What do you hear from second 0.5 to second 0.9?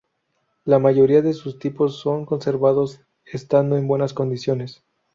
La